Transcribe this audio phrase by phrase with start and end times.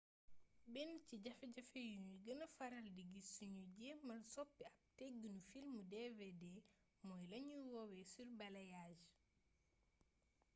[0.73, 6.43] benn ci jafe-jafe yuñuy gëna faral di gis suñuy jéemal soppi ab tëggiinu filmu dvd
[7.05, 9.07] mooy lañuy woowee surbalayage